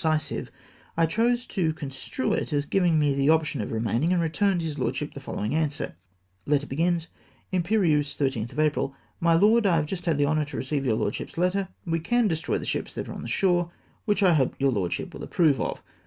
[0.01, 0.51] 395 cisive,
[0.97, 4.79] I chose to construe it as giving me the option of remaining, and returned his
[4.79, 5.95] lordship the following answer:—
[6.47, 7.07] ■"
[7.51, 11.37] TmjJerieuse, 13tli April." My Loed,— I have just had the honour to receive your Lordship's
[11.37, 11.67] letter.
[11.85, 13.69] We can destroy the ships that are on shore,
[14.05, 15.83] which I hope your Lordship will approve of.